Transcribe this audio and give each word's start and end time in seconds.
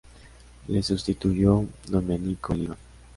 Le 0.69 0.81
sustituyó 0.81 1.63
Domenico 1.87 2.53
Oliva. 2.53 2.75